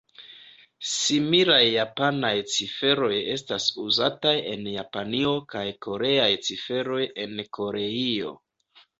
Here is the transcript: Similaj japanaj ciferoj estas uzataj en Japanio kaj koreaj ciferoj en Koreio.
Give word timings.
Similaj 0.91 1.65
japanaj 1.71 2.31
ciferoj 2.53 3.09
estas 3.33 3.67
uzataj 3.83 4.33
en 4.53 4.63
Japanio 4.71 5.33
kaj 5.53 5.61
koreaj 5.87 6.31
ciferoj 6.49 7.03
en 7.25 7.43
Koreio. 7.59 8.33